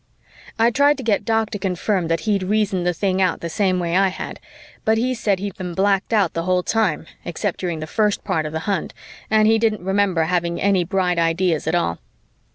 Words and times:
I 0.57 0.71
tried 0.71 0.97
to 0.97 1.03
get 1.03 1.25
Doc 1.25 1.51
to 1.51 1.59
confirm 1.59 2.07
that 2.07 2.21
he'd 2.21 2.41
reasoned 2.41 2.87
the 2.87 2.93
thing 2.95 3.21
out 3.21 3.41
the 3.41 3.51
same 3.51 3.77
way 3.79 3.95
I 3.95 4.07
had, 4.07 4.39
but 4.83 4.97
he 4.97 5.13
said 5.13 5.37
he 5.37 5.45
had 5.45 5.57
been 5.57 5.75
blacked 5.75 6.11
out 6.11 6.33
the 6.33 6.41
whole 6.41 6.63
time, 6.63 7.05
except 7.23 7.59
during 7.59 7.81
the 7.81 7.85
first 7.85 8.23
part 8.23 8.47
of 8.47 8.51
the 8.51 8.61
hunt, 8.61 8.95
and 9.29 9.47
he 9.47 9.59
didn't 9.59 9.85
remember 9.85 10.23
having 10.23 10.59
any 10.59 10.83
bright 10.83 11.19
ideas 11.19 11.67
at 11.67 11.75
all. 11.75 11.99